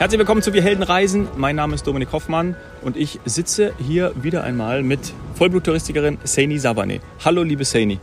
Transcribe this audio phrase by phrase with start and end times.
[0.00, 1.28] Herzlich willkommen zu Wir Helden Reisen.
[1.36, 7.00] Mein Name ist Dominik Hoffmann und ich sitze hier wieder einmal mit Vollbluttouristikerin Saini Savane.
[7.22, 8.00] Hallo, liebe Saini.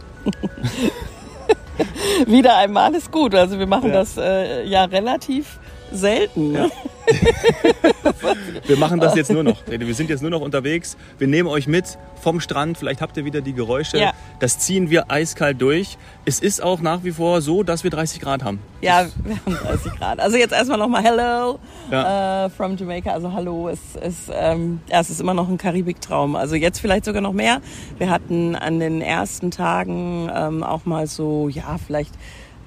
[2.27, 3.33] wieder einmal ist gut.
[3.33, 3.95] Also wir machen ja.
[3.95, 5.57] das äh, ja relativ
[5.91, 6.51] selten.
[6.51, 6.71] Ne?
[8.67, 9.57] wir machen das jetzt nur noch.
[9.67, 10.97] Wir sind jetzt nur noch unterwegs.
[11.17, 12.77] Wir nehmen euch mit vom Strand.
[12.77, 13.97] Vielleicht habt ihr wieder die Geräusche.
[13.97, 14.13] Ja.
[14.39, 15.97] Das ziehen wir eiskalt durch.
[16.25, 18.59] Es ist auch nach wie vor so, dass wir 30 Grad haben.
[18.81, 20.19] Ja, wir haben 30 Grad.
[20.19, 21.59] Also jetzt erstmal nochmal Hello
[21.91, 22.45] ja.
[22.45, 23.11] uh, from Jamaica.
[23.11, 23.69] Also Hallo.
[23.69, 26.35] Es ist, ähm, ja, es ist immer noch ein Karibiktraum.
[26.35, 27.61] Also jetzt vielleicht sogar noch mehr.
[27.97, 32.13] Wir hatten an den ersten Tagen ähm, auch mal so, ja, vielleicht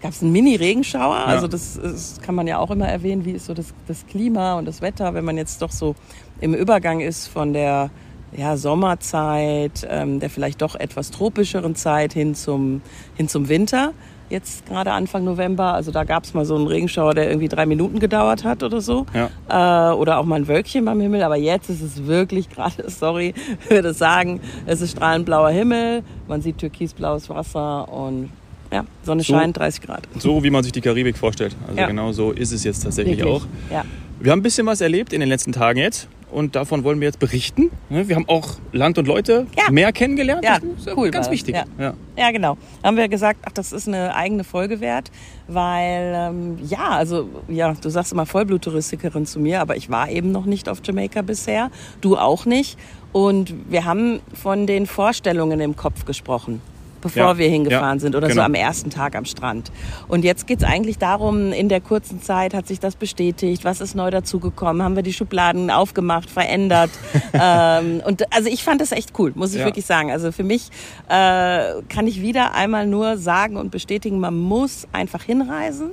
[0.01, 1.17] gab es einen Mini-Regenschauer.
[1.17, 1.25] Ja.
[1.25, 4.59] Also das, das, kann man ja auch immer erwähnen, wie ist so das, das Klima
[4.59, 5.95] und das Wetter, wenn man jetzt doch so
[6.41, 7.91] im Übergang ist von der
[8.37, 12.81] ja, Sommerzeit, ähm, der vielleicht doch etwas tropischeren Zeit hin zum,
[13.17, 13.93] hin zum Winter.
[14.29, 17.67] Jetzt gerade Anfang November, also da gab es mal so einen Regenschauer, der irgendwie drei
[17.67, 19.05] Minuten gedauert hat oder so.
[19.12, 19.91] Ja.
[19.91, 21.25] Äh, oder auch mal ein Wölkchen beim Himmel.
[21.25, 23.35] Aber jetzt ist es wirklich gerade, sorry,
[23.69, 28.31] würde sagen, es ist strahlend blauer Himmel, man sieht türkisblaues Wasser und
[28.73, 30.03] ja, Sonne so, scheint, 30 Grad.
[30.19, 31.57] So wie man sich die Karibik vorstellt.
[31.67, 31.87] Also ja.
[31.87, 33.43] genau so ist es jetzt tatsächlich Wirklich?
[33.43, 33.47] auch.
[33.71, 33.85] Ja.
[34.21, 37.07] Wir haben ein bisschen was erlebt in den letzten Tagen jetzt und davon wollen wir
[37.07, 37.71] jetzt berichten.
[37.89, 39.71] Ne, wir haben auch Land und Leute ja.
[39.71, 40.45] mehr kennengelernt.
[40.45, 41.11] Ja, das ist cool.
[41.11, 41.55] Ganz wichtig.
[41.55, 41.65] Ja.
[41.79, 41.95] Ja.
[42.17, 42.31] ja.
[42.31, 42.57] genau.
[42.83, 45.11] Haben wir gesagt, ach, das ist eine eigene Folge wert,
[45.48, 50.33] weil ähm, ja, also ja, du sagst immer Vollbluttouristikerin zu mir, aber ich war eben
[50.33, 52.79] noch nicht auf Jamaika bisher, du auch nicht.
[53.13, 56.61] Und wir haben von den Vorstellungen im Kopf gesprochen
[57.01, 58.43] bevor ja, wir hingefahren ja, sind oder genau.
[58.43, 59.70] so am ersten Tag am Strand.
[60.09, 63.95] Und jetzt geht's eigentlich darum, in der kurzen Zeit hat sich das bestätigt, was ist
[63.95, 66.91] neu dazugekommen, haben wir die Schubladen aufgemacht, verändert.
[67.33, 69.65] ähm, und also ich fand das echt cool, muss ich ja.
[69.65, 70.11] wirklich sagen.
[70.11, 70.70] Also für mich
[71.09, 75.92] äh, kann ich wieder einmal nur sagen und bestätigen, man muss einfach hinreisen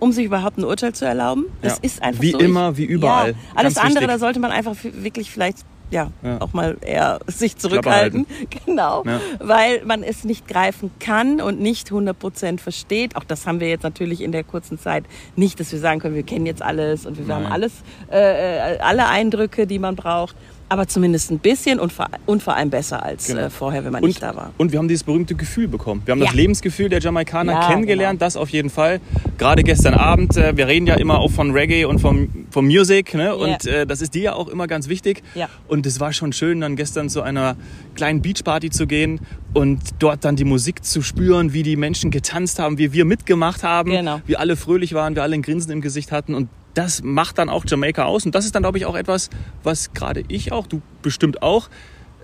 [0.00, 1.46] um sich überhaupt ein Urteil zu erlauben.
[1.62, 2.40] Das ist einfach wie so.
[2.40, 3.30] Wie immer, wie überall.
[3.30, 5.58] Ja, alles andere, da sollte man einfach wirklich vielleicht
[5.94, 8.26] ja, ja, auch mal eher sich zurückhalten.
[8.66, 9.04] Genau.
[9.04, 9.20] Ja.
[9.38, 13.16] Weil man es nicht greifen kann und nicht 100% versteht.
[13.16, 15.04] Auch das haben wir jetzt natürlich in der kurzen Zeit
[15.36, 17.44] nicht, dass wir sagen können, wir kennen jetzt alles und wir Nein.
[17.44, 17.72] haben alles,
[18.10, 20.36] äh, äh alle Eindrücke, die man braucht
[20.68, 23.42] aber zumindest ein bisschen und vor, und vor allem besser als genau.
[23.42, 24.52] äh, vorher, wenn man und, nicht da war.
[24.58, 26.02] Und wir haben dieses berühmte Gefühl bekommen.
[26.04, 26.26] Wir haben ja.
[26.26, 28.26] das Lebensgefühl der Jamaikaner ja, kennengelernt, genau.
[28.26, 29.00] das auf jeden Fall.
[29.38, 33.14] Gerade gestern Abend, äh, wir reden ja immer auch von Reggae und vom, vom Music
[33.14, 33.34] ne?
[33.34, 33.82] und yeah.
[33.82, 35.22] äh, das ist dir ja auch immer ganz wichtig.
[35.34, 35.48] Ja.
[35.68, 37.56] Und es war schon schön, dann gestern zu einer
[37.94, 39.20] kleinen Beachparty zu gehen
[39.52, 43.62] und dort dann die Musik zu spüren, wie die Menschen getanzt haben, wie wir mitgemacht
[43.62, 44.20] haben, genau.
[44.26, 47.48] wie alle fröhlich waren, wir alle ein Grinsen im Gesicht hatten und das macht dann
[47.48, 48.26] auch Jamaika aus.
[48.26, 49.30] Und das ist dann, glaube ich, auch etwas,
[49.62, 51.68] was gerade ich auch, du bestimmt auch,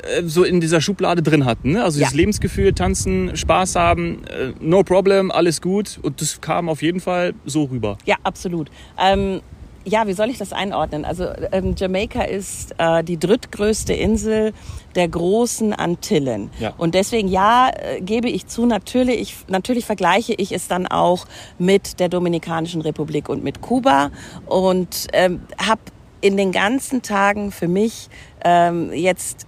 [0.02, 1.72] äh, so in dieser Schublade drin hatten.
[1.72, 1.84] Ne?
[1.84, 2.06] Also ja.
[2.06, 5.98] dieses Lebensgefühl, tanzen, Spaß haben, äh, no problem, alles gut.
[6.02, 7.98] Und das kam auf jeden Fall so rüber.
[8.04, 8.70] Ja, absolut.
[8.98, 9.40] Ähm
[9.84, 11.04] ja, wie soll ich das einordnen?
[11.04, 14.52] Also ähm, Jamaika ist äh, die drittgrößte Insel
[14.94, 16.50] der großen Antillen.
[16.58, 16.74] Ja.
[16.76, 21.26] Und deswegen, ja, äh, gebe ich zu, natürlich, natürlich vergleiche ich es dann auch
[21.58, 24.10] mit der Dominikanischen Republik und mit Kuba
[24.46, 25.80] und ähm, habe
[26.20, 28.08] in den ganzen Tagen für mich
[28.44, 29.46] ähm, jetzt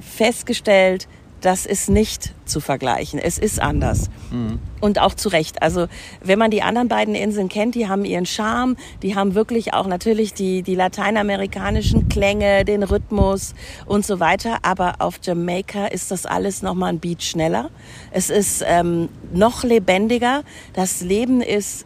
[0.00, 1.08] festgestellt,
[1.40, 3.20] das ist nicht zu vergleichen.
[3.20, 4.10] Es ist anders.
[4.30, 4.58] Mhm.
[4.80, 5.62] Und auch zu Recht.
[5.62, 5.86] Also
[6.20, 9.86] wenn man die anderen beiden Inseln kennt, die haben ihren Charme, die haben wirklich auch
[9.86, 13.54] natürlich die, die lateinamerikanischen Klänge, den Rhythmus
[13.84, 14.58] und so weiter.
[14.62, 17.70] Aber auf Jamaika ist das alles nochmal ein Beat schneller.
[18.10, 20.42] Es ist ähm, noch lebendiger.
[20.72, 21.84] Das Leben ist,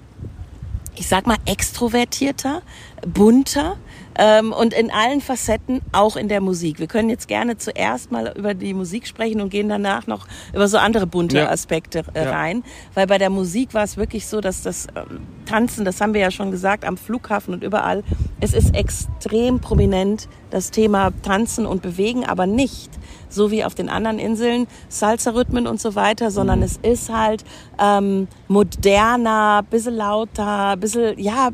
[0.94, 2.62] ich sag mal, extrovertierter,
[3.06, 3.76] bunter
[4.20, 6.78] ähm, und in allen Facetten, auch in der Musik.
[6.78, 10.69] Wir können jetzt gerne zuerst mal über die Musik sprechen und gehen danach noch über
[10.69, 11.48] so andere bunte ja.
[11.48, 12.58] Aspekte äh, rein.
[12.58, 12.62] Ja.
[12.97, 16.20] Weil bei der Musik war es wirklich so, dass das ähm, Tanzen, das haben wir
[16.20, 18.04] ja schon gesagt, am Flughafen und überall,
[18.41, 22.91] es ist extrem prominent, das Thema Tanzen und Bewegen, aber nicht
[23.31, 26.64] so wie auf den anderen Inseln, Salsa-Rhythmen und so weiter, sondern mhm.
[26.64, 27.44] es ist halt
[27.81, 31.50] ähm, moderner, bisschen lauter, bisschen, ja,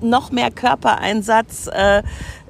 [0.00, 1.68] noch mehr Körpereinsatz.
[1.72, 2.02] Äh,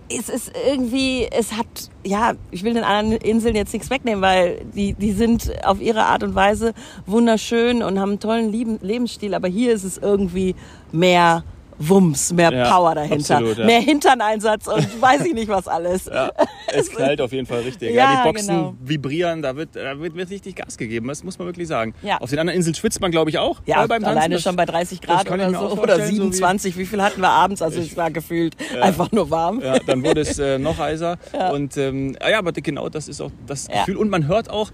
[0.08, 1.66] es ist irgendwie, es hat,
[2.04, 6.04] ja, ich will den anderen Inseln jetzt nichts wegnehmen, weil die, die sind auf ihre
[6.04, 6.74] Art und Weise
[7.06, 10.54] wunderschön und haben einen tollen Lebensstil, aber hier ist es irgendwie
[10.92, 11.42] mehr
[11.78, 13.64] Wumms, mehr ja, Power dahinter, absolut, ja.
[13.66, 16.06] mehr Hinterneinsatz und weiß ich nicht was alles.
[16.06, 16.30] Ja,
[16.72, 17.94] es knallt auf jeden Fall richtig.
[17.94, 18.74] Ja, die Boxen genau.
[18.80, 21.94] vibrieren, da wird, da wird, wird, richtig Gas gegeben, das muss man wirklich sagen.
[22.20, 23.60] Auf den anderen Inseln schwitzt man, glaube ich, auch.
[23.66, 26.72] Ja, beim alleine schon bei 30 Grad oder so oder 27.
[26.72, 27.62] So wie, wie, viel hatten wir abends?
[27.62, 29.60] Also ich, war gefühlt einfach nur warm.
[29.60, 31.18] Ja, dann wurde es äh, noch heißer.
[31.52, 33.96] Und ähm, ja, aber genau das ist auch das Gefühl.
[33.96, 34.70] Und man hört auch,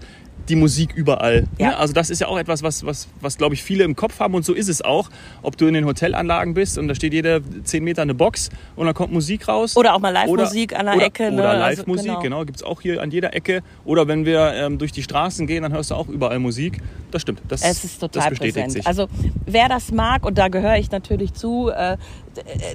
[0.49, 1.41] die Musik überall.
[1.41, 1.47] Ne?
[1.59, 1.77] Ja.
[1.77, 4.33] Also das ist ja auch etwas, was, was, was glaube ich, viele im Kopf haben
[4.35, 5.09] und so ist es auch.
[5.41, 8.85] Ob du in den Hotelanlagen bist und da steht jede 10 Meter eine Box und
[8.85, 9.77] dann kommt Musik raus.
[9.77, 11.31] Oder auch mal Live-Musik an der oder, Ecke.
[11.31, 11.39] Ne?
[11.39, 13.61] Oder also Live-Musik, also, genau, genau gibt es auch hier an jeder Ecke.
[13.85, 16.81] Oder wenn wir ähm, durch die Straßen gehen, dann hörst du auch überall Musik.
[17.11, 17.41] Das stimmt.
[17.47, 18.71] Das, es ist total das präsent.
[18.71, 18.87] Sich.
[18.87, 19.07] Also
[19.45, 21.97] wer das mag, und da gehöre ich natürlich zu, äh,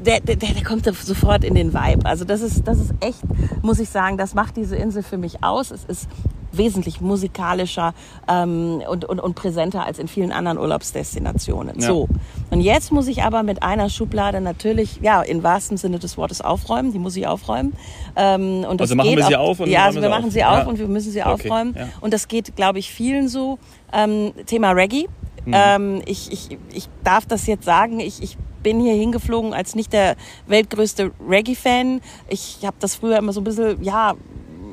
[0.04, 2.04] der, der, der kommt sofort in den Vibe.
[2.04, 3.20] Also das ist, das ist echt,
[3.62, 5.70] muss ich sagen, das macht diese Insel für mich aus.
[5.70, 6.08] Es ist
[6.58, 7.94] wesentlich musikalischer
[8.28, 11.80] ähm, und, und, und präsenter als in vielen anderen Urlaubsdestinationen.
[11.80, 11.86] Ja.
[11.86, 12.08] So.
[12.50, 16.40] Und jetzt muss ich aber mit einer Schublade natürlich, ja, im wahrsten Sinne des Wortes
[16.40, 16.92] aufräumen.
[16.92, 17.74] Die muss ich aufräumen.
[18.14, 19.60] Ähm, und das also machen wir sie auf?
[19.60, 20.66] Und ja, also wir machen sie auf ja.
[20.66, 21.30] und wir müssen sie okay.
[21.30, 21.74] aufräumen.
[21.76, 21.88] Ja.
[22.00, 23.58] Und das geht, glaube ich, vielen so.
[23.92, 25.06] Ähm, Thema Reggae.
[25.44, 25.54] Mhm.
[25.54, 28.00] Ähm, ich, ich, ich darf das jetzt sagen.
[28.00, 30.16] Ich, ich bin hier hingeflogen als nicht der
[30.48, 32.00] weltgrößte Reggae-Fan.
[32.28, 34.14] Ich habe das früher immer so ein bisschen, ja,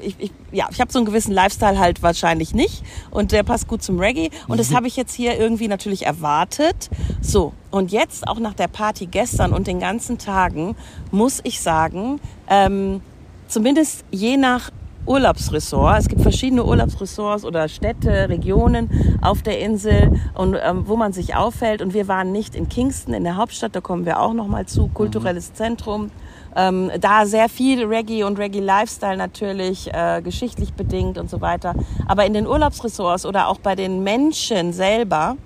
[0.04, 3.68] ich, ich, ja, ich habe so einen gewissen Lifestyle halt wahrscheinlich nicht und der passt
[3.68, 4.76] gut zum Reggae und das mhm.
[4.76, 6.90] habe ich jetzt hier irgendwie natürlich erwartet.
[7.22, 10.76] So, und jetzt auch nach der Party gestern und den ganzen Tagen
[11.12, 12.20] muss ich sagen,
[12.50, 13.02] ähm,
[13.48, 14.72] zumindest je nach
[15.06, 16.00] Urlaubsressort.
[16.00, 21.36] Es gibt verschiedene Urlaubsressorts oder Städte, Regionen auf der Insel und ähm, wo man sich
[21.36, 21.82] aufhält.
[21.82, 24.66] Und wir waren nicht in Kingston, in der Hauptstadt, da kommen wir auch noch mal
[24.66, 25.56] zu, kulturelles mhm.
[25.56, 26.12] Zentrum.
[26.56, 31.76] Ähm, da sehr viel Reggae und Reggae-Lifestyle natürlich, äh, geschichtlich bedingt und so weiter.
[32.08, 35.38] Aber in den Urlaubsressorts oder auch bei den Menschen selber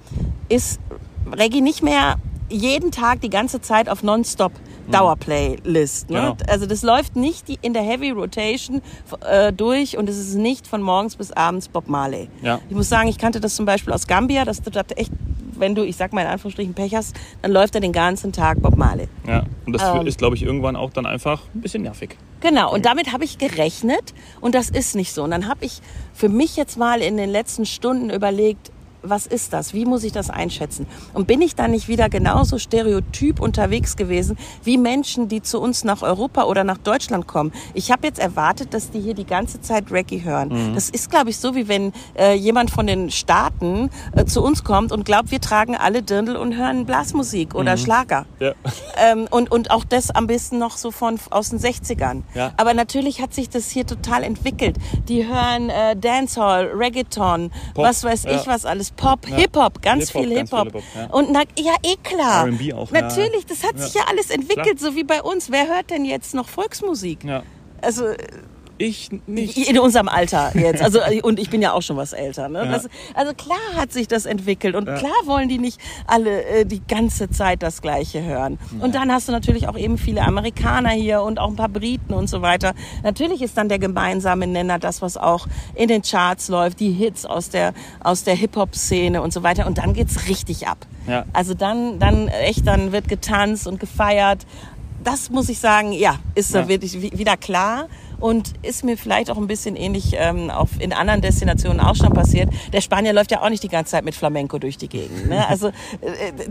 [0.50, 0.80] ist
[1.32, 2.16] Reggae nicht mehr
[2.50, 4.92] jeden Tag die ganze Zeit auf Nonstop mhm.
[4.92, 6.10] Dauerplaylist.
[6.10, 6.20] Ne?
[6.20, 6.38] Genau.
[6.48, 8.82] Also das läuft nicht in der Heavy Rotation
[9.30, 12.30] äh, durch und es ist nicht von morgens bis abends Bob Marley.
[12.42, 12.60] Ja.
[12.70, 15.12] Ich muss sagen, ich kannte das zum Beispiel aus Gambia, dass du dort echt
[15.60, 18.62] wenn du, ich sag mal in Anführungsstrichen, Pech hast, dann läuft er den ganzen Tag
[18.62, 19.08] Bob Marley.
[19.28, 22.18] Ja, und das ähm, ist, glaube ich, irgendwann auch dann einfach ein bisschen nervig.
[22.40, 25.24] Genau, und damit habe ich gerechnet und das ist nicht so.
[25.24, 25.82] Und dann habe ich
[26.14, 28.72] für mich jetzt mal in den letzten Stunden überlegt,
[29.02, 29.74] was ist das?
[29.74, 30.88] Wie muss ich das einschätzen?
[31.14, 35.84] Und bin ich da nicht wieder genauso stereotyp unterwegs gewesen wie Menschen, die zu uns
[35.84, 37.52] nach Europa oder nach Deutschland kommen?
[37.74, 40.50] Ich habe jetzt erwartet, dass die hier die ganze Zeit Reggae hören.
[40.50, 40.76] Mhm.
[40.76, 44.64] Das ist, glaube ich, so wie wenn äh, jemand von den Staaten äh, zu uns
[44.64, 47.80] kommt und glaubt, wir tragen alle Dirndl und hören Blasmusik oder mhm.
[47.80, 48.26] Schlager.
[48.40, 48.54] Ja.
[49.00, 52.24] Ähm, und, und auch das am besten noch so von aus den 60ern.
[52.34, 52.52] Ja.
[52.58, 54.78] Aber natürlich hat sich das hier total entwickelt.
[55.08, 57.86] Die hören äh, Dancehall, Reggaeton, Pop.
[57.86, 58.32] was weiß ja.
[58.32, 59.38] ich was alles Pop, ja.
[59.38, 60.74] Hip-Hop, ganz Hip viel Hip-Hop.
[60.74, 61.06] Hip ja.
[61.08, 62.48] Und na, ja, eh klar.
[62.48, 62.92] R&B auch.
[62.92, 64.92] Natürlich, das hat sich ja alles entwickelt, klar.
[64.92, 65.52] so wie bei uns.
[65.52, 67.24] Wer hört denn jetzt noch Volksmusik?
[67.24, 67.44] Ja.
[67.82, 68.06] Also
[68.78, 69.58] ich nicht.
[69.70, 70.82] In unserem Alter jetzt.
[70.82, 72.50] Also, und ich bin ja auch schon was älter.
[72.50, 72.60] Ne?
[72.60, 72.72] Ja.
[72.72, 74.96] Das, also klar hat sich das entwickelt und ja.
[74.96, 78.60] klar wollen die nicht alle äh, die ganze Zeit das Gleiche hören.
[78.78, 78.86] Ja.
[78.86, 82.14] Und dann hast du natürlich auch eben viele Amerikaner hier und auch ein paar Briten
[82.14, 82.74] und so weiter.
[83.04, 87.26] Natürlich ist dann der gemeinsame Nenner das, was auch in den Charts läuft, die Hits
[87.26, 89.68] aus der, aus der Hip-Hop-Szene und so weiter.
[89.68, 90.78] Und dann geht's richtig ab.
[91.08, 91.26] Ja.
[91.34, 94.46] Also dann, dann echt, dann wird getanzt und gefeiert.
[95.04, 97.88] Das muss ich sagen, ja, ist da wirklich wieder klar
[98.20, 102.14] und ist mir vielleicht auch ein bisschen ähnlich ähm, auf, in anderen Destinationen auch schon
[102.14, 102.50] passiert.
[102.74, 105.30] Der Spanier läuft ja auch nicht die ganze Zeit mit Flamenco durch die Gegend.
[105.30, 105.46] Ne?
[105.58, 105.72] Also äh,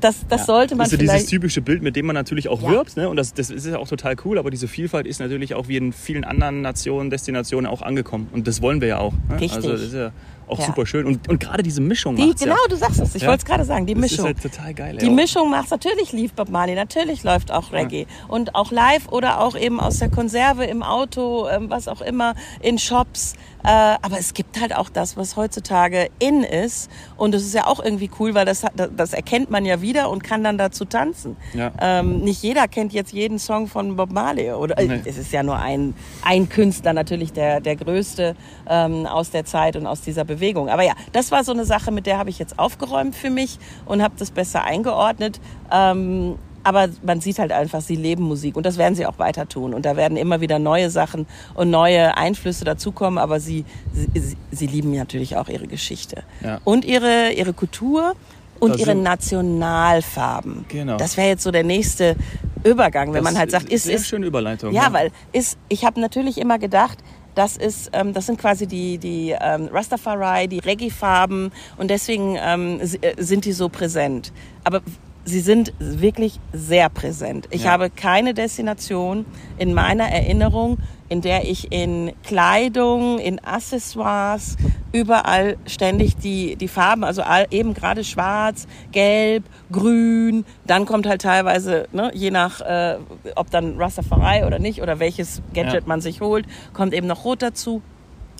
[0.00, 0.46] das, das ja.
[0.46, 2.70] sollte man das ist so dieses typische Bild, mit dem man natürlich auch ja.
[2.70, 2.96] wirbt.
[2.96, 3.08] Ne?
[3.08, 4.38] Und das, das ist ja auch total cool.
[4.38, 8.28] Aber diese Vielfalt ist natürlich auch wie in vielen anderen Nationen, Destinationen auch angekommen.
[8.32, 9.12] Und das wollen wir ja auch.
[9.28, 9.40] Ne?
[9.40, 9.68] Richtig.
[9.68, 10.10] Also
[10.48, 10.66] auch ja.
[10.66, 11.06] super schön.
[11.06, 12.68] Und, und gerade diese Mischung die, Genau, ja.
[12.68, 13.14] du sagst es.
[13.14, 13.28] Ich ja.
[13.28, 13.86] wollte es gerade sagen.
[13.86, 14.26] Die das Mischung.
[14.26, 14.98] Ist halt total geil.
[14.98, 18.06] Die Mischung macht Natürlich lief Bob Marley, natürlich läuft auch Reggae.
[18.28, 22.34] Und auch live oder auch eben aus der Konserve im Auto, ähm, was auch immer,
[22.60, 23.34] in Shops.
[23.66, 26.88] Äh, aber es gibt halt auch das, was heutzutage in ist.
[27.16, 28.64] Und das ist ja auch irgendwie cool, weil das,
[28.96, 31.36] das erkennt man ja wieder und kann dann dazu tanzen.
[31.52, 31.72] Ja.
[31.80, 34.52] Ähm, nicht jeder kennt jetzt jeden Song von Bob Marley.
[34.52, 35.00] Oder nee.
[35.04, 38.36] es ist ja nur ein, ein Künstler natürlich, der, der größte
[38.68, 40.68] ähm, aus der Zeit und aus dieser Bewegung.
[40.68, 43.58] Aber ja, das war so eine Sache, mit der habe ich jetzt aufgeräumt für mich
[43.84, 45.40] und habe das besser eingeordnet.
[45.72, 49.48] Ähm, aber man sieht halt einfach, sie leben Musik und das werden sie auch weiter
[49.48, 49.72] tun.
[49.72, 54.66] Und da werden immer wieder neue Sachen und neue Einflüsse dazukommen, aber sie, sie, sie
[54.66, 56.58] lieben natürlich auch ihre Geschichte ja.
[56.64, 58.14] und ihre, ihre Kultur
[58.58, 60.64] und das ihre Nationalfarben.
[60.66, 60.96] Genau.
[60.96, 62.16] Das wäre jetzt so der nächste
[62.64, 64.72] Übergang, wenn das man halt sagt, ist sehr ist schöne Überleitung.
[64.72, 64.92] Ja, ja.
[64.92, 66.98] weil ist ich habe natürlich immer gedacht,
[67.36, 72.80] das ist, ähm, das sind quasi die die ähm, Rastafari, die Reggae-Farben und deswegen ähm,
[72.80, 74.32] äh, sind die so präsent.
[74.64, 74.80] Aber
[75.26, 77.48] sie sind wirklich sehr präsent.
[77.50, 77.72] Ich ja.
[77.72, 79.26] habe keine Destination
[79.58, 80.78] in meiner Erinnerung,
[81.08, 84.56] in der ich in Kleidung, in Accessoires,
[84.92, 91.22] überall ständig die, die Farben, also all, eben gerade schwarz, gelb, grün, dann kommt halt
[91.22, 92.98] teilweise, ne, je nach, äh,
[93.34, 95.86] ob dann Rastafari oder nicht oder welches Gadget ja.
[95.86, 97.82] man sich holt, kommt eben noch rot dazu.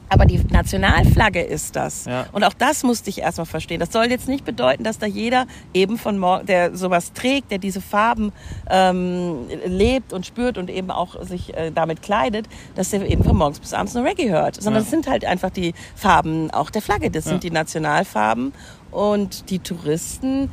[0.08, 2.04] Aber die Nationalflagge ist das.
[2.04, 2.26] Ja.
[2.32, 3.80] Und auch das musste ich erstmal verstehen.
[3.80, 7.58] Das soll jetzt nicht bedeuten, dass da jeder eben von morgen, der sowas trägt, der
[7.58, 8.32] diese Farben
[8.70, 13.36] ähm, lebt und spürt und eben auch sich äh, damit kleidet, dass der eben von
[13.36, 14.62] morgens bis abends nur Reggae hört.
[14.62, 17.10] Sondern es sind halt einfach die Farben auch der Flagge.
[17.10, 17.32] Das ja.
[17.32, 18.52] sind die Nationalfarben.
[18.92, 20.50] Und die Touristen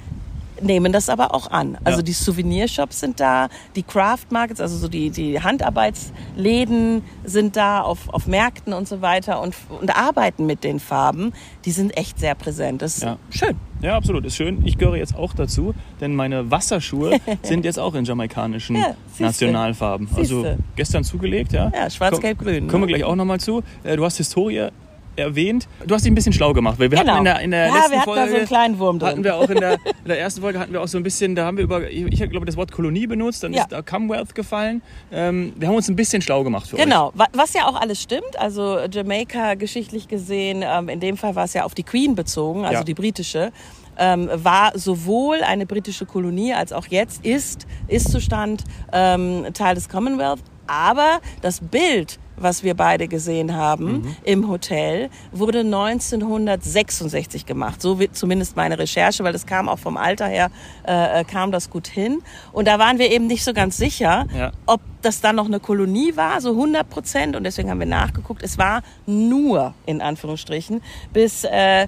[0.64, 1.78] nehmen das aber auch an.
[1.84, 2.04] Also ja.
[2.04, 8.10] die Souvenirshops sind da, die Craft Markets, also so die, die Handarbeitsläden sind da auf,
[8.10, 11.34] auf Märkten und so weiter und, und arbeiten mit den Farben.
[11.66, 12.82] Die sind echt sehr präsent.
[12.82, 13.18] Das ist ja.
[13.30, 13.56] schön.
[13.82, 14.66] Ja, absolut, ist schön.
[14.66, 20.08] Ich gehöre jetzt auch dazu, denn meine Wasserschuhe sind jetzt auch in jamaikanischen ja, Nationalfarben.
[20.16, 20.46] Also
[20.78, 21.70] gestern zugelegt, ja.
[21.76, 22.70] Ja, schwarz-gelb-grün.
[22.70, 22.94] Kommen wir ne?
[22.94, 23.62] gleich auch nochmal zu.
[23.84, 24.70] Äh, du hast Historie
[25.16, 25.68] erwähnt.
[25.86, 27.14] Du hast dich ein bisschen schlau gemacht, weil wir genau.
[27.14, 29.00] hatten in der, in der ja, letzten wir hatten Folge da so einen kleinen Wurm
[29.00, 29.10] drin.
[29.10, 31.36] hatten wir auch in der, in der ersten Folge hatten wir auch so ein bisschen,
[31.36, 33.62] da haben wir über, ich, ich glaube das Wort Kolonie benutzt, dann ja.
[33.64, 34.82] ist da Commonwealth gefallen.
[35.12, 37.08] Ähm, wir haben uns ein bisschen schlau gemacht für genau.
[37.08, 37.14] euch.
[37.14, 38.38] Genau, was ja auch alles stimmt.
[38.38, 42.66] Also Jamaika geschichtlich gesehen, ähm, in dem Fall war es ja auf die Queen bezogen,
[42.66, 42.84] also ja.
[42.84, 43.52] die britische.
[43.96, 49.88] Ähm, war sowohl eine britische Kolonie als auch jetzt ist, ist Zustand ähm, Teil des
[49.88, 50.40] Commonwealth.
[50.66, 54.16] Aber das Bild was wir beide gesehen haben mhm.
[54.24, 57.82] im Hotel, wurde 1966 gemacht.
[57.82, 60.52] So wie zumindest meine Recherche, weil das kam auch vom Alter her,
[60.88, 62.22] äh, äh, kam das gut hin.
[62.52, 64.52] Und da waren wir eben nicht so ganz sicher, ja.
[64.66, 67.36] ob das dann noch eine Kolonie war, so 100 Prozent.
[67.36, 68.44] Und deswegen haben wir nachgeguckt.
[68.44, 70.82] Es war nur, in Anführungsstrichen,
[71.12, 71.88] bis äh,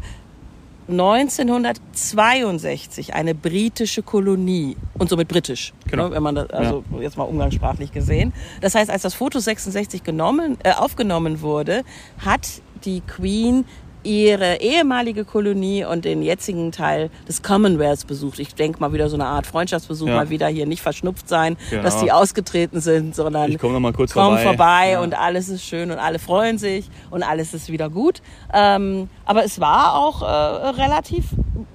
[0.88, 6.10] 1962 eine britische Kolonie und somit britisch, genau.
[6.10, 7.02] Ne, wenn man das, also ja.
[7.02, 8.34] jetzt mal umgangssprachlich gesehen.
[8.62, 11.84] Das heißt, als das Foto 66 genommen, äh, aufgenommen wurde,
[12.24, 13.66] hat die Queen
[14.06, 18.40] ihre ehemalige Kolonie und den jetzigen Teil des Commonwealths besucht.
[18.40, 20.16] Ich denke mal wieder so eine Art Freundschaftsbesuch, ja.
[20.16, 21.84] mal wieder hier nicht verschnupft sein, genau.
[21.84, 25.02] dass die ausgetreten sind, sondern ich komm noch mal kurz vorbei, vorbei ja.
[25.02, 28.22] und alles ist schön und alle freuen sich und alles ist wieder gut.
[28.54, 31.26] Ähm, aber es war auch äh, relativ,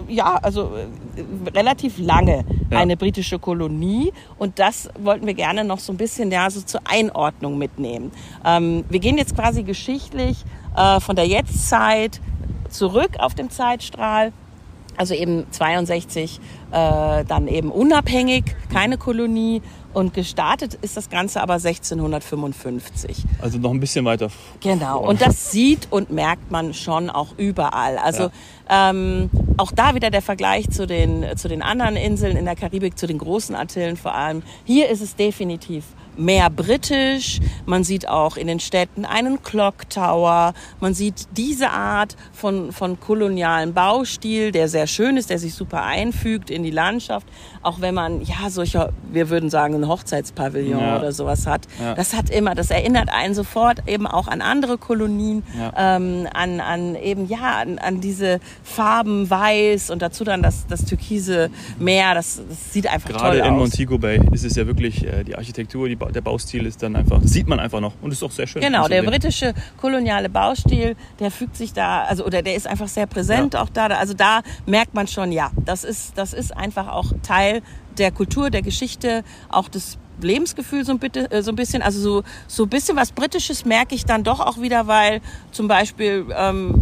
[0.08, 2.78] ja, also äh, relativ lange ja.
[2.78, 6.80] eine britische Kolonie und das wollten wir gerne noch so ein bisschen ja so zur
[6.84, 8.12] Einordnung mitnehmen.
[8.44, 10.44] Ähm, wir gehen jetzt quasi geschichtlich
[10.76, 12.20] äh, von der Jetztzeit
[12.68, 14.32] zurück auf dem Zeitstrahl.
[14.96, 16.40] Also eben 62,
[16.72, 19.62] äh, dann eben unabhängig, keine Kolonie.
[19.92, 23.24] Und gestartet ist das Ganze aber 1655.
[23.40, 24.28] Also noch ein bisschen weiter.
[24.60, 25.00] Genau.
[25.00, 27.98] Und das sieht und merkt man schon auch überall.
[27.98, 28.30] Also
[28.68, 28.90] ja.
[28.90, 32.98] ähm, auch da wieder der Vergleich zu den, zu den anderen Inseln in der Karibik,
[32.98, 34.42] zu den großen Antillen vor allem.
[34.64, 35.84] Hier ist es definitiv
[36.16, 37.40] mehr britisch.
[37.66, 40.52] Man sieht auch in den Städten einen Clock Tower.
[40.80, 45.82] Man sieht diese Art von, von kolonialen Baustil, der sehr schön ist, der sich super
[45.82, 47.26] einfügt in die Landschaft.
[47.62, 50.98] Auch wenn man, ja, solcher, wir würden sagen, ein Hochzeitspavillon ja.
[50.98, 51.66] oder sowas hat.
[51.80, 51.94] Ja.
[51.94, 55.96] Das hat immer, das erinnert einen sofort eben auch an andere Kolonien, ja.
[55.96, 60.84] ähm, an, an eben, ja, an, an diese Farben weiß und dazu dann das, das
[60.84, 62.14] türkise Meer.
[62.14, 63.36] Das, das sieht einfach Gerade toll aus.
[63.36, 66.82] Gerade in Montego Bay ist es ja wirklich äh, die Architektur, die der Baustil ist
[66.82, 68.62] dann einfach, sieht man einfach noch und ist auch sehr schön.
[68.62, 73.06] Genau, der britische koloniale Baustil, der fügt sich da, also oder der ist einfach sehr
[73.06, 73.62] präsent ja.
[73.62, 73.86] auch da.
[73.86, 77.62] Also da merkt man schon, ja, das ist, das ist einfach auch Teil
[77.98, 81.82] der Kultur, der Geschichte, auch des Lebensgefühl so ein, bitte, äh, so ein bisschen.
[81.82, 85.20] Also so, so ein bisschen was Britisches merke ich dann doch auch wieder, weil
[85.52, 86.74] zum Beispiel, ähm,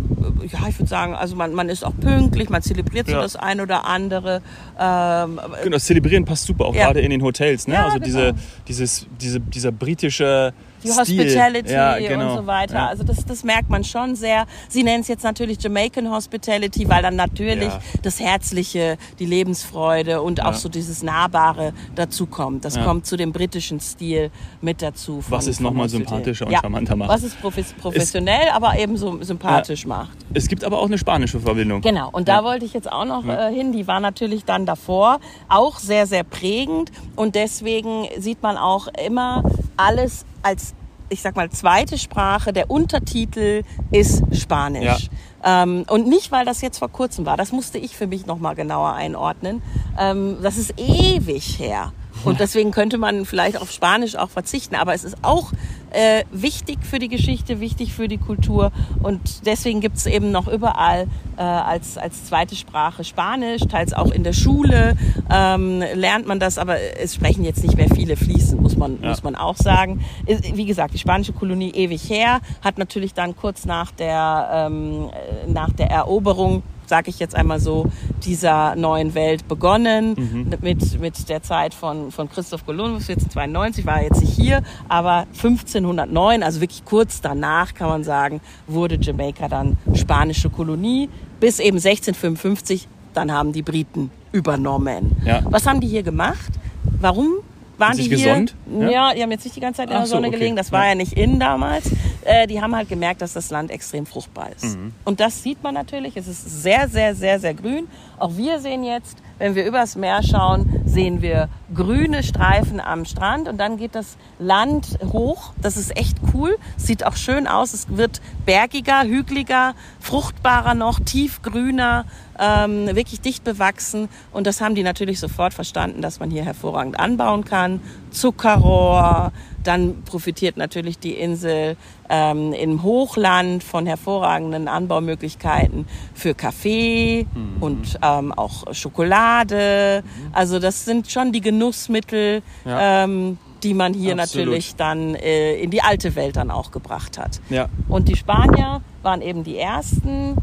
[0.51, 3.61] ja, ich würde sagen, also man, man ist auch pünktlich, man zelebriert so das ein
[3.61, 4.43] oder andere.
[4.79, 6.87] Ähm, genau, das Zelebrieren passt super, auch ja.
[6.87, 7.67] gerade in den Hotels.
[7.67, 7.75] Ne?
[7.75, 8.05] Ja, also genau.
[8.07, 8.35] diese,
[8.67, 12.31] dieses, diese, dieser britische die Hospitality ja, genau.
[12.31, 12.75] und so weiter.
[12.75, 12.87] Ja.
[12.89, 14.47] Also das, das merkt man schon sehr.
[14.69, 17.81] Sie nennen es jetzt natürlich Jamaican Hospitality, weil dann natürlich ja.
[18.03, 22.65] das Herzliche, die Lebensfreude und auch so dieses Nahbare dazu kommt.
[22.65, 24.31] Das kommt zu dem britischen Stil
[24.61, 25.21] mit dazu.
[25.21, 27.11] Von, Was es nochmal sympathischer und charmanter macht.
[27.11, 30.17] Was es professionell, es, aber eben so sympathisch macht.
[30.35, 31.81] Es gibt aber auch eine spanische Verbindung.
[31.81, 33.73] Genau, und da wollte ich jetzt auch noch äh, hin.
[33.73, 36.93] Die war natürlich dann davor auch sehr, sehr prägend.
[37.17, 39.43] Und deswegen sieht man auch immer
[39.79, 40.75] alles als,
[41.09, 42.53] ich sag mal, zweite Sprache.
[42.53, 45.09] Der Untertitel ist Spanisch.
[45.43, 45.63] Ja.
[45.63, 47.37] Ähm, und nicht, weil das jetzt vor kurzem war.
[47.37, 49.63] Das musste ich für mich nochmal genauer einordnen.
[49.99, 51.93] Ähm, das ist ewig her.
[52.25, 54.75] Und deswegen könnte man vielleicht auf Spanisch auch verzichten.
[54.75, 55.53] Aber es ist auch
[55.91, 58.73] äh, wichtig für die Geschichte, wichtig für die Kultur.
[59.03, 61.07] Und deswegen gibt es eben noch überall
[61.37, 64.97] äh, als, als zweite Sprache Spanisch, teils auch in der Schule
[65.31, 69.09] ähm, lernt man das, aber es sprechen jetzt nicht mehr viele fließend, muss man, ja.
[69.11, 70.05] muss man auch sagen.
[70.27, 75.11] Wie gesagt, die spanische Kolonie ewig her, hat natürlich dann kurz nach der, ähm,
[75.47, 77.87] nach der Eroberung sage ich jetzt einmal so,
[78.25, 80.15] dieser neuen Welt begonnen.
[80.17, 80.47] Mhm.
[80.61, 85.27] Mit, mit der Zeit von, von Christoph Kolumbus, 1492, war er jetzt nicht hier, aber
[85.35, 91.09] 1509, also wirklich kurz danach kann man sagen, wurde Jamaika dann spanische Kolonie.
[91.41, 95.17] Bis eben 1655, dann haben die Briten übernommen.
[95.25, 95.43] Ja.
[95.45, 96.53] Was haben die hier gemacht?
[97.01, 97.39] Warum
[97.79, 98.17] waren die hier?
[98.17, 98.55] Gesund?
[98.79, 98.91] Ja?
[98.91, 100.39] ja, die haben jetzt nicht die ganze Zeit in der so, Sonne okay.
[100.39, 100.57] gelegen.
[100.57, 100.91] Das war ja.
[100.91, 101.91] ja nicht in damals.
[102.25, 104.77] Äh, die haben halt gemerkt, dass das Land extrem fruchtbar ist.
[104.77, 104.93] Mhm.
[105.05, 106.17] Und das sieht man natürlich.
[106.17, 107.89] Es ist sehr, sehr, sehr, sehr grün.
[108.19, 113.49] Auch wir sehen jetzt, wenn wir übers Meer schauen, sehen wir grüne Streifen am Strand
[113.49, 115.53] und dann geht das Land hoch.
[115.61, 116.57] Das ist echt cool.
[116.77, 117.75] Sieht auch schön aus.
[117.75, 122.07] Es wird bergiger, hügeliger, fruchtbarer noch, tiefgrüner,
[122.39, 124.09] ähm, wirklich dicht bewachsen.
[124.33, 127.81] Und das haben die natürlich sofort verstanden, dass man hier hervorragend anbauen kann.
[128.11, 129.33] Zuckerrohr,
[129.69, 131.77] dann profitiert natürlich die Insel
[132.09, 137.63] ähm, im Hochland von hervorragenden Anbaumöglichkeiten für Kaffee mhm.
[137.63, 140.03] und ähm, auch Schokolade.
[140.03, 140.31] Mhm.
[140.33, 143.05] Also das sind schon die Genussmittel, ja.
[143.05, 144.47] ähm, die man hier Absolut.
[144.47, 147.41] natürlich dann äh, in die alte Welt dann auch gebracht hat.
[147.51, 147.69] Ja.
[147.89, 150.37] Und die Spanier waren eben die ersten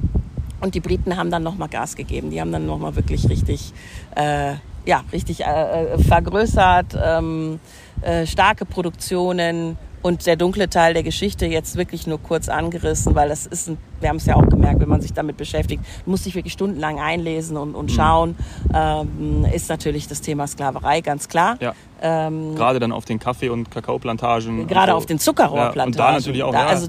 [0.62, 2.30] und die Briten haben dann nochmal Gas gegeben.
[2.30, 3.74] Die haben dann nochmal wirklich richtig,
[4.16, 4.54] äh,
[4.86, 6.96] ja, richtig äh, äh vergrößert.
[7.04, 7.60] Ähm,
[8.02, 13.30] äh, starke Produktionen und der dunkle Teil der Geschichte jetzt wirklich nur kurz angerissen, weil
[13.30, 16.24] das ist, ein, wir haben es ja auch gemerkt, wenn man sich damit beschäftigt, muss
[16.24, 17.96] sich wirklich stundenlang einlesen und, und mhm.
[17.96, 18.36] schauen,
[18.74, 21.58] ähm, ist natürlich das Thema Sklaverei ganz klar.
[21.60, 21.74] Ja.
[22.02, 24.68] Ähm, gerade dann auf den Kaffee- und Kakaoplantagen.
[24.68, 24.98] Gerade so.
[24.98, 25.78] auf den Zuckerrohrplantagen.
[25.78, 26.52] Ja, und da natürlich auch.
[26.52, 26.88] Da, also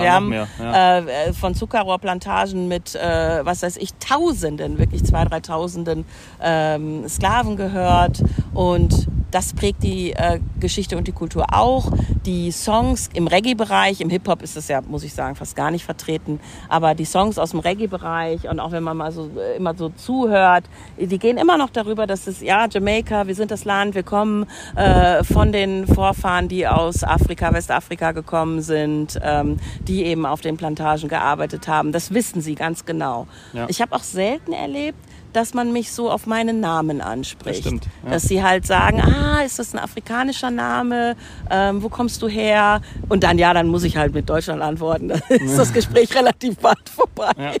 [0.00, 0.98] wir haben ja.
[0.98, 6.04] äh, von Zuckerrohrplantagen mit, äh, was weiß ich, Tausenden, wirklich zwei, drei Tausenden
[6.42, 8.22] ähm, Sklaven gehört
[8.54, 11.92] und das prägt die äh, Geschichte und die Kultur auch.
[12.24, 15.84] Die Songs im Reggae-Bereich, im Hip-Hop ist das ja, muss ich sagen, fast gar nicht
[15.84, 19.74] vertreten, aber die Songs aus dem Reggae-Bereich und auch wenn man mal so äh, immer
[19.74, 20.64] so zuhört,
[20.98, 24.46] die gehen immer noch darüber, dass es, ja, Jamaika, wir sind das Land, wir kommen
[24.74, 30.56] äh, von den Vorfahren, die aus Afrika, Westafrika gekommen sind, ähm, die eben auf den
[30.56, 31.92] Plantagen gearbeitet haben.
[31.92, 33.26] Das wissen sie ganz genau.
[33.52, 33.66] Ja.
[33.68, 34.98] Ich habe auch selten erlebt,
[35.32, 37.60] dass man mich so auf meinen Namen anspricht.
[37.60, 38.10] Das stimmt, ja.
[38.10, 41.16] Dass sie halt sagen, ah, ist das ein afrikanischer Name?
[41.50, 42.80] Ähm, wo kommst du her?
[43.08, 45.08] Und dann, ja, dann muss ich halt mit Deutschland antworten.
[45.08, 47.30] Dann ist das Gespräch relativ bald vorbei.
[47.38, 47.52] Ja.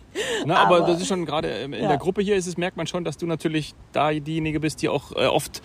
[0.44, 1.88] Na, aber, aber, das ist schon gerade in ja.
[1.88, 4.88] der Gruppe hier ist es, merkt man schon, dass du natürlich da diejenige bist, die
[4.88, 5.62] auch äh, oft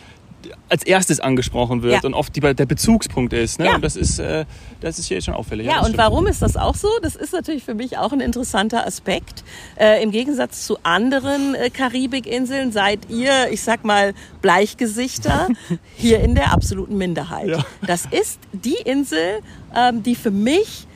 [0.69, 2.08] als erstes angesprochen wird ja.
[2.08, 3.60] und oft die, der Bezugspunkt ist.
[3.60, 3.65] Ne?
[3.65, 3.75] Ja.
[3.75, 4.45] Und das ist, äh,
[4.80, 5.67] das ist hier schon auffällig.
[5.67, 6.89] Ja, ja und warum ist das auch so?
[7.01, 9.43] Das ist natürlich für mich auch ein interessanter Aspekt.
[9.80, 15.47] Äh, Im Gegensatz zu anderen äh, Karibikinseln seid ihr, ich sag mal, Bleichgesichter
[15.95, 17.47] hier in der absoluten Minderheit.
[17.47, 17.65] Ja.
[17.86, 19.39] Das ist die Insel,
[19.75, 20.88] ähm, die für mich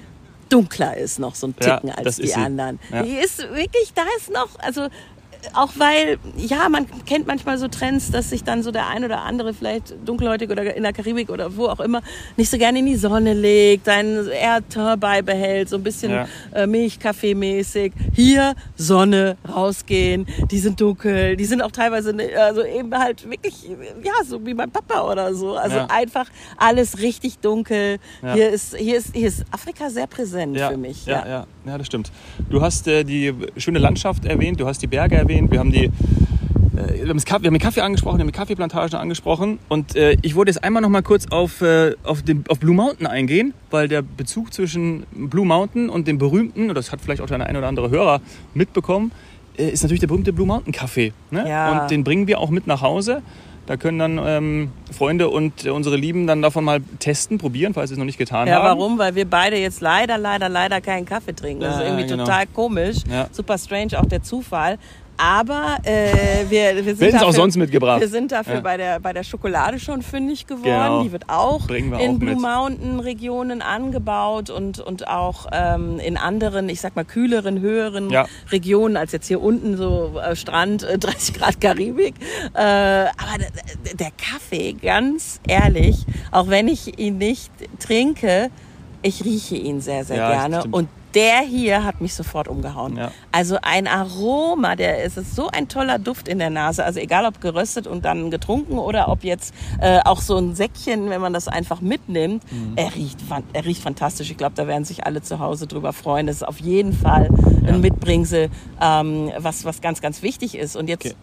[0.49, 2.79] dunkler ist noch so ein Ticken als die anderen.
[3.03, 4.87] Die ist wirklich, da ist noch, also
[5.53, 9.21] auch weil, ja, man kennt manchmal so Trends, dass sich dann so der ein oder
[9.21, 12.01] andere vielleicht dunkelhäutig oder in der Karibik oder wo auch immer
[12.37, 16.27] nicht so gerne in die Sonne legt, seinen Erdteint beibehält, so ein bisschen ja.
[16.53, 17.93] äh, Milchkaffee-mäßig.
[18.13, 23.69] Hier Sonne, rausgehen, die sind dunkel, die sind auch teilweise, ne, also eben halt wirklich,
[24.03, 25.55] ja, so wie mein Papa oder so.
[25.55, 25.87] Also ja.
[25.89, 27.97] einfach alles richtig dunkel.
[28.21, 28.33] Ja.
[28.33, 31.05] Hier, ist, hier, ist, hier ist Afrika sehr präsent für mich.
[31.05, 31.77] Ja, ja, ja.
[31.77, 32.11] das stimmt.
[32.49, 35.71] Du hast äh, die schöne Landschaft erwähnt, du hast die Berge erwähnt erwähnt, wir haben
[35.71, 40.35] die äh, wir haben, den Kaffee angesprochen, wir haben die Kaffeeplantagen angesprochen und äh, ich
[40.35, 43.87] wollte jetzt einmal noch mal kurz auf, äh, auf, den, auf Blue Mountain eingehen, weil
[43.87, 47.57] der Bezug zwischen Blue Mountain und dem berühmten, und das hat vielleicht auch der eine
[47.57, 48.21] oder andere Hörer
[48.53, 49.11] mitbekommen,
[49.57, 51.13] äh, ist natürlich der berühmte Blue Mountain Kaffee.
[51.31, 51.47] Ne?
[51.47, 51.83] Ja.
[51.83, 53.21] Und den bringen wir auch mit nach Hause.
[53.65, 57.95] Da können dann ähm, Freunde und unsere Lieben dann davon mal testen, probieren, falls sie
[57.95, 58.63] es noch nicht getan ja, haben.
[58.63, 58.99] Ja, warum?
[58.99, 61.61] Weil wir beide jetzt leider, leider, leider keinen Kaffee trinken.
[61.61, 62.25] Das ist irgendwie genau.
[62.25, 62.97] total komisch.
[63.09, 63.27] Ja.
[63.31, 64.77] Super strange, auch der Zufall.
[65.17, 68.01] Aber äh, wir, wir, sind dafür, auch sonst mitgebracht.
[68.01, 68.61] wir sind dafür ja.
[68.61, 70.63] bei, der, bei der Schokolade schon fündig geworden.
[70.63, 71.03] Genau.
[71.03, 76.67] Die wird auch in auch Blue Mountain Regionen angebaut und, und auch ähm, in anderen,
[76.69, 78.25] ich sag mal, kühleren, höheren ja.
[78.51, 82.15] Regionen als jetzt hier unten so äh, Strand, äh, 30 Grad Karibik.
[82.53, 88.49] Äh, aber der, der Kaffee, ganz ehrlich, auch wenn ich ihn nicht trinke,
[89.01, 90.63] ich rieche ihn sehr, sehr ja, gerne.
[90.71, 92.97] Und der hier hat mich sofort umgehauen.
[92.97, 93.11] Ja.
[93.31, 96.83] Also ein Aroma, der ist, ist so ein toller Duft in der Nase.
[96.83, 101.09] Also egal ob geröstet und dann getrunken oder ob jetzt äh, auch so ein Säckchen,
[101.09, 102.43] wenn man das einfach mitnimmt.
[102.51, 102.73] Mhm.
[102.75, 103.19] Er, riecht,
[103.53, 104.29] er riecht fantastisch.
[104.29, 106.27] Ich glaube, da werden sich alle zu Hause drüber freuen.
[106.27, 107.77] Das ist auf jeden Fall ein ja.
[107.77, 108.49] Mitbringsel,
[108.81, 110.75] ähm, was, was ganz, ganz wichtig ist.
[110.75, 111.15] Und jetzt okay.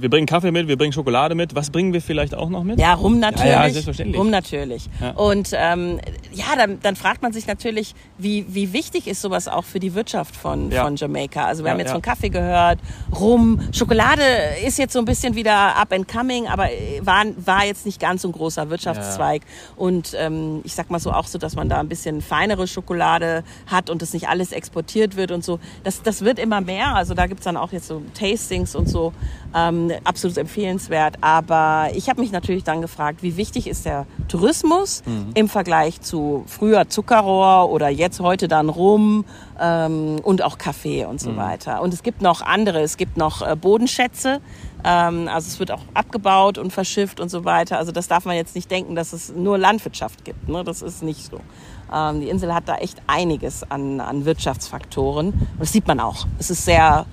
[0.00, 1.54] Wir bringen Kaffee mit, wir bringen Schokolade mit.
[1.54, 2.78] Was bringen wir vielleicht auch noch mit?
[2.78, 3.46] Ja, rum natürlich.
[3.46, 4.18] Ja, ja selbstverständlich.
[4.18, 4.88] Rum natürlich.
[5.00, 5.10] Ja.
[5.10, 6.00] Und ähm,
[6.32, 9.94] ja, dann, dann fragt man sich natürlich, wie, wie wichtig ist sowas auch für die
[9.94, 10.84] Wirtschaft von, ja.
[10.84, 11.44] von Jamaika?
[11.44, 12.78] Also wir haben jetzt von Kaffee gehört,
[13.18, 14.22] Rum, Schokolade
[14.64, 16.68] ist jetzt so ein bisschen wieder up and coming, aber
[17.00, 19.42] war, war jetzt nicht ganz so ein großer Wirtschaftszweig.
[19.76, 23.42] Und ähm, ich sag mal so auch so, dass man da ein bisschen feinere Schokolade
[23.66, 25.58] hat und das nicht alles exportiert wird und so.
[25.84, 26.94] Das, das wird immer mehr.
[26.94, 29.12] Also da gibt's dann auch jetzt so Tastings und so.
[29.54, 31.16] Ähm, absolut empfehlenswert.
[31.20, 35.30] Aber ich habe mich natürlich dann gefragt, wie wichtig ist der Tourismus mhm.
[35.34, 39.24] im Vergleich zu früher Zuckerrohr oder jetzt heute dann Rum
[39.60, 41.36] ähm, und auch Kaffee und so mhm.
[41.36, 41.82] weiter.
[41.82, 44.40] Und es gibt noch andere, es gibt noch äh, Bodenschätze.
[44.84, 47.78] Ähm, also es wird auch abgebaut und verschifft und so weiter.
[47.78, 50.48] Also das darf man jetzt nicht denken, dass es nur Landwirtschaft gibt.
[50.48, 50.64] Ne?
[50.64, 51.40] Das ist nicht so.
[51.92, 55.28] Ähm, die Insel hat da echt einiges an, an Wirtschaftsfaktoren.
[55.28, 56.26] Und das sieht man auch.
[56.38, 57.06] Es ist sehr,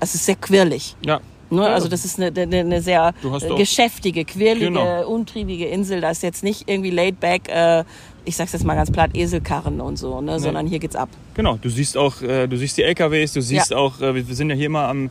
[0.00, 0.96] es ist sehr quirlig.
[1.04, 1.20] Ja.
[1.52, 1.66] Ne?
[1.66, 3.14] Also das ist eine, eine, eine sehr
[3.56, 5.06] geschäftige, quirlige, genau.
[5.06, 6.00] untriebige Insel.
[6.00, 7.84] Da ist jetzt nicht irgendwie laid back, äh,
[8.24, 10.32] ich sag's jetzt mal ganz platt, Eselkarren und so, ne?
[10.32, 10.38] Nee.
[10.38, 11.08] sondern hier geht's ab.
[11.34, 13.76] Genau, du siehst auch, äh, du siehst die LKWs, du siehst ja.
[13.76, 15.10] auch, äh, wir sind ja hier mal am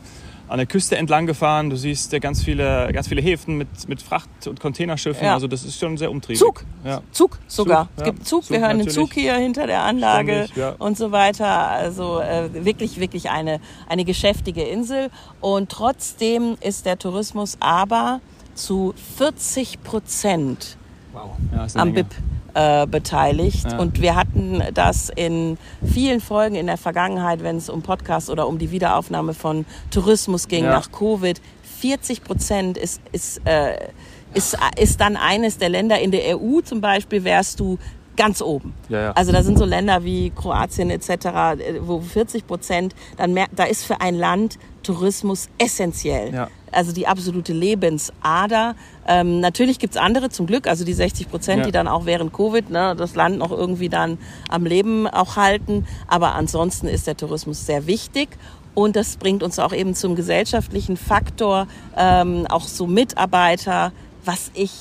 [0.52, 1.70] an der Küste entlang gefahren.
[1.70, 5.24] Du siehst ja ganz viele, ganz viele Häfen mit, mit Fracht- und Containerschiffen.
[5.24, 5.32] Ja.
[5.32, 6.38] Also das ist schon sehr umtriebig.
[6.38, 7.00] Zug, ja.
[7.10, 7.84] Zug sogar.
[7.84, 8.44] Zug, es gibt Zug.
[8.44, 8.94] Zug wir hören natürlich.
[8.94, 11.68] den Zug hier hinter der Anlage Ständig, und so weiter.
[11.70, 15.08] Also äh, wirklich, wirklich eine, eine geschäftige Insel.
[15.40, 18.20] Und trotzdem ist der Tourismus aber
[18.54, 20.76] zu 40 Prozent
[21.14, 21.30] wow.
[21.74, 22.14] am BIP
[22.54, 23.70] äh, beteiligt.
[23.70, 23.78] Ja.
[23.78, 28.46] Und wir hatten das in vielen Folgen in der Vergangenheit, wenn es um Podcasts oder
[28.46, 30.70] um die Wiederaufnahme von Tourismus ging ja.
[30.70, 31.40] nach Covid.
[31.80, 33.88] 40 Prozent ist, ist, äh,
[34.34, 37.78] ist, ist dann eines der Länder in der EU zum Beispiel, wärst du
[38.16, 38.74] ganz oben.
[38.88, 39.12] Ja, ja.
[39.12, 43.64] Also da sind so Länder wie Kroatien etc., äh, wo 40 Prozent, dann merkt, da
[43.64, 46.32] ist für ein Land Tourismus essentiell.
[46.32, 46.48] Ja.
[46.72, 48.74] Also die absolute Lebensader.
[49.06, 51.66] Ähm, natürlich gibt's andere zum Glück, also die 60 Prozent, ja.
[51.66, 55.86] die dann auch während Covid ne, das Land noch irgendwie dann am Leben auch halten.
[56.08, 58.30] Aber ansonsten ist der Tourismus sehr wichtig.
[58.74, 63.92] Und das bringt uns auch eben zum gesellschaftlichen Faktor, ähm, auch so Mitarbeiter,
[64.24, 64.72] was ich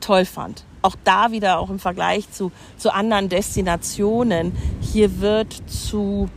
[0.00, 6.28] toll fand auch da wieder auch im Vergleich zu, zu anderen Destinationen, hier wird zu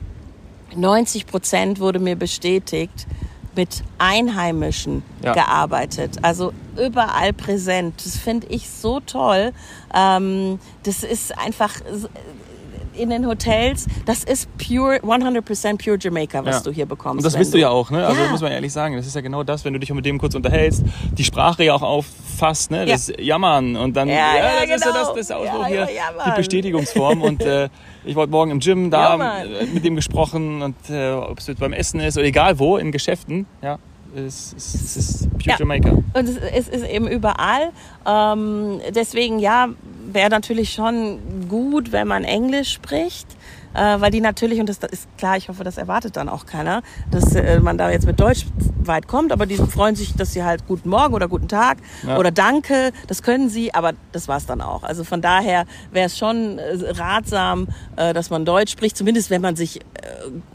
[0.76, 3.08] 90 Prozent wurde mir bestätigt,
[3.56, 5.34] mit Einheimischen ja.
[5.34, 6.20] gearbeitet.
[6.22, 7.96] Also überall präsent.
[8.06, 9.52] Das finde ich so toll.
[9.94, 11.76] Ähm, das ist einfach
[13.02, 16.62] in den Hotels, das ist pure, 100% pure Jamaica, was ja.
[16.62, 17.18] du hier bekommst.
[17.18, 18.06] Und das bist du ja auch, ne?
[18.06, 18.30] Also ja.
[18.30, 20.36] muss man ehrlich sagen, das ist ja genau das, wenn du dich mit dem kurz
[20.36, 20.84] unterhältst,
[21.18, 22.86] die Sprache ja auch auffasst, ne?
[22.86, 23.20] Das ja.
[23.20, 24.76] Jammern und dann, ja, ja, das genau.
[24.76, 25.88] ist ja das, das Ausdruck hier,
[26.26, 27.70] die Bestätigungsform und äh,
[28.06, 32.00] ich wollte morgen im Gym da mit dem gesprochen und äh, ob es beim Essen
[32.00, 33.80] ist oder egal wo, in Geschäften, ja.
[34.16, 35.56] Es, es, es ist pure ja.
[35.58, 35.92] Jamaica.
[35.92, 37.72] Und es, es, ist eben überall.
[38.06, 39.70] Ähm, deswegen, ja,
[40.12, 43.28] wäre natürlich schon gut, wenn man Englisch spricht.
[43.74, 46.82] Äh, weil die natürlich, und das ist klar, ich hoffe, das erwartet dann auch keiner,
[47.10, 48.46] dass äh, man da jetzt mit Deutsch
[48.84, 52.18] weit kommt, aber die freuen sich, dass sie halt guten Morgen oder guten Tag ja.
[52.18, 54.84] oder Danke, das können sie, aber das war's dann auch.
[54.84, 59.42] Also von daher wäre es schon äh, ratsam, äh, dass man Deutsch spricht, zumindest wenn
[59.42, 59.82] man sich äh,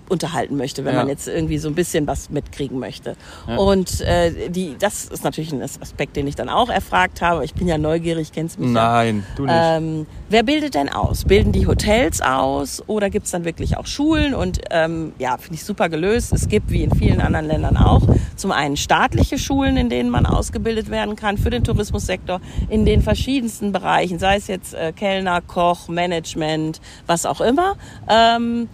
[0.09, 1.01] unterhalten möchte, wenn ja.
[1.01, 3.17] man jetzt irgendwie so ein bisschen was mitkriegen möchte.
[3.49, 3.57] Ja.
[3.57, 7.45] Und äh, die, das ist natürlich ein Aspekt, den ich dann auch erfragt habe.
[7.45, 8.71] Ich bin ja neugierig, kennst mich.
[8.71, 9.35] Nein, ja.
[9.37, 9.55] du nicht.
[9.57, 11.25] Ähm, wer bildet denn aus?
[11.25, 14.35] Bilden die Hotels aus oder gibt es dann wirklich auch Schulen?
[14.35, 16.33] Und ähm, ja, finde ich super gelöst.
[16.33, 18.03] Es gibt, wie in vielen anderen Ländern auch,
[18.37, 23.03] zum einen staatliche Schulen, in denen man ausgebildet werden kann für den Tourismussektor in den
[23.03, 27.77] verschiedensten Bereichen, sei es jetzt äh, Kellner, Koch, Management, was auch immer.
[28.09, 28.69] Ähm,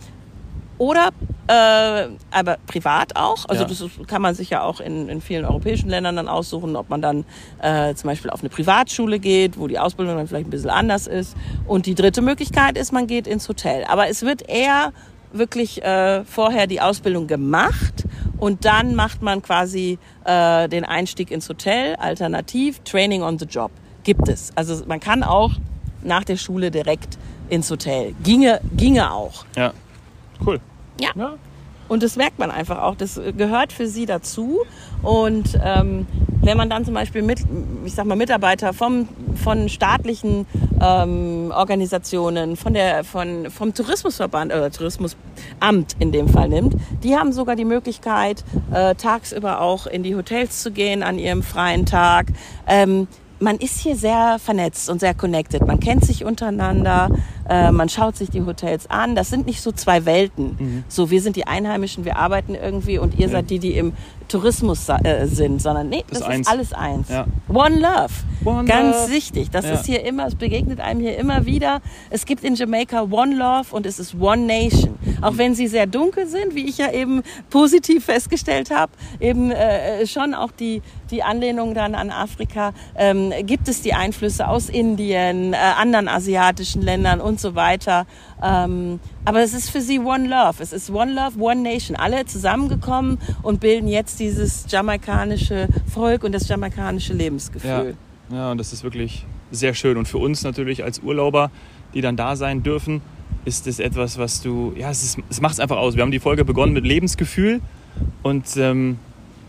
[0.79, 1.11] oder
[1.48, 3.48] äh, aber privat auch.
[3.48, 3.68] Also ja.
[3.68, 7.02] das kann man sich ja auch in, in vielen europäischen Ländern dann aussuchen, ob man
[7.02, 7.24] dann
[7.61, 11.07] äh, zum Beispiel auf eine Privatschule geht, wo die Ausbildung dann vielleicht ein bisschen anders
[11.07, 11.37] ist.
[11.66, 13.85] Und die dritte Möglichkeit ist, man geht ins Hotel.
[13.88, 14.92] Aber es wird eher
[15.33, 18.05] wirklich äh, vorher die Ausbildung gemacht
[18.38, 21.96] und dann macht man quasi äh, den Einstieg ins Hotel.
[21.96, 23.70] Alternativ Training on the Job
[24.05, 24.52] gibt es.
[24.57, 25.52] Also man kann auch
[26.02, 28.14] nach der Schule direkt ins Hotel.
[28.22, 29.44] Ginge, ginge auch.
[29.57, 29.72] Ja,
[30.44, 30.61] cool.
[31.00, 31.11] Ja.
[31.14, 31.35] ja.
[31.88, 32.94] Und das merkt man einfach auch.
[32.94, 34.61] Das gehört für sie dazu.
[35.02, 36.07] Und ähm,
[36.40, 37.40] wenn man dann zum Beispiel mit,
[37.85, 40.46] ich sag mal, Mitarbeiter vom, von staatlichen
[40.81, 47.33] ähm, Organisationen, von der, von, vom Tourismusverband oder Tourismusamt in dem Fall nimmt, die haben
[47.33, 52.28] sogar die Möglichkeit, äh, tagsüber auch in die Hotels zu gehen an ihrem freien Tag.
[52.66, 53.07] Ähm,
[53.42, 55.66] man ist hier sehr vernetzt und sehr connected.
[55.66, 57.11] Man kennt sich untereinander.
[57.48, 59.16] Äh, man schaut sich die Hotels an.
[59.16, 60.57] Das sind nicht so zwei Welten.
[60.59, 60.85] Mhm.
[60.88, 63.33] So, wir sind die Einheimischen, wir arbeiten irgendwie und ihr ja.
[63.33, 63.92] seid die, die im
[64.28, 67.09] Tourismus äh, sind, sondern nee, das, das ist, ist alles eins.
[67.09, 67.26] Ja.
[67.48, 68.12] One Love.
[68.44, 69.12] One Ganz love.
[69.12, 69.50] wichtig.
[69.50, 69.72] Das ja.
[69.72, 71.81] ist hier immer, es begegnet einem hier immer wieder.
[72.11, 74.98] Es gibt in Jamaika One Love und es ist One Nation.
[75.20, 80.07] Auch wenn sie sehr dunkel sind, wie ich ja eben positiv festgestellt habe, eben äh,
[80.07, 80.81] schon auch die,
[81.12, 86.83] die Anlehnung dann an Afrika, ähm, gibt es die Einflüsse aus Indien, äh, anderen asiatischen
[86.83, 88.07] Ländern und so weiter.
[88.42, 90.61] Ähm, aber es ist für sie One Love.
[90.61, 91.96] Es ist One Love, One Nation.
[91.96, 97.94] Alle zusammengekommen und bilden jetzt dieses jamaikanische Volk und das jamaikanische Lebensgefühl.
[98.31, 99.96] Ja, ja und das ist wirklich sehr schön.
[99.96, 101.51] Und für uns natürlich als Urlauber,
[101.94, 103.03] die dann da sein dürfen,
[103.44, 105.96] ist es etwas, was du, ja, es, es macht es einfach aus.
[105.96, 107.61] Wir haben die Folge begonnen mit Lebensgefühl
[108.22, 108.98] und ähm,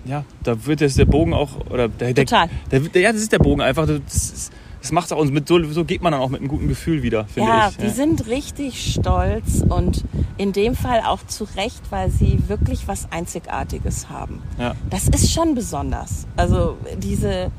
[0.05, 2.49] ja, da wird jetzt der Bogen auch, oder der, Total.
[2.71, 3.87] Der, der, ja, das ist der Bogen einfach.
[3.87, 6.49] Das, ist, das macht auch uns mit so, so geht man dann auch mit einem
[6.49, 7.77] guten Gefühl wieder, finde ja, ich.
[7.77, 10.03] Ja, die sind richtig stolz und
[10.37, 14.41] in dem Fall auch zu Recht, weil sie wirklich was Einzigartiges haben.
[14.59, 14.75] Ja.
[14.89, 16.27] Das ist schon besonders.
[16.35, 17.49] Also diese,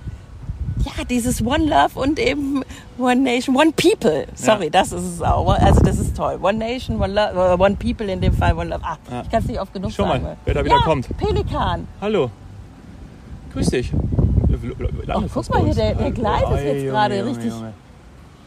[0.79, 2.63] ja, dieses One Love und eben
[2.99, 4.27] One Nation, One People.
[4.35, 4.71] Sorry, ja.
[4.71, 5.49] das ist es auch.
[5.59, 6.39] Also das ist toll.
[6.43, 8.81] One Nation, One Love, äh, One People in dem Fall, One Love.
[8.83, 9.23] Ah, ja.
[9.23, 10.23] ich kann es nicht oft genug Schau sagen.
[10.23, 11.17] mal, wer da wieder kommt.
[11.17, 11.87] Pelikan.
[12.01, 12.31] Hallo.
[13.53, 13.93] Grüß dich.
[13.95, 17.53] Oh, guck mal hier, der, der gleitet jetzt gerade richtig.
[17.53, 17.73] Junge.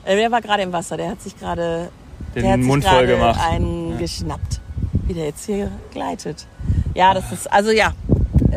[0.06, 1.90] Äh, der war gerade im Wasser, der hat sich gerade
[2.36, 3.40] den Mund voll gemacht.
[3.42, 4.62] einen geschnappt,
[5.06, 6.48] wie der jetzt hier gleitet.
[6.94, 7.94] Ja, das ist, also ja,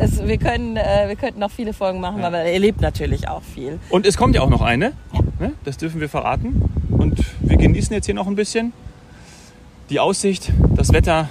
[0.01, 2.27] es, wir, können, äh, wir könnten noch viele Folgen machen, ja.
[2.27, 3.79] aber er lebt natürlich auch viel.
[3.89, 4.93] Und es kommt ja auch noch eine,
[5.39, 5.53] ne?
[5.63, 6.69] das dürfen wir verraten.
[6.89, 8.73] Und wir genießen jetzt hier noch ein bisschen
[9.89, 11.29] die Aussicht, das Wetter,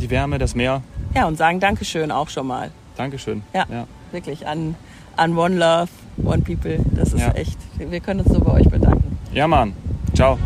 [0.00, 0.82] die Wärme, das Meer.
[1.14, 2.70] Ja, und sagen Dankeschön auch schon mal.
[2.96, 3.42] Dankeschön.
[3.54, 3.86] Ja, ja.
[4.12, 4.74] wirklich an
[5.16, 5.88] an One Love,
[6.24, 6.78] One People.
[6.94, 7.32] Das ist ja.
[7.32, 7.58] echt.
[7.78, 9.18] Wir können uns so bei euch bedanken.
[9.32, 9.72] Ja, Mann.
[10.14, 10.38] Ciao.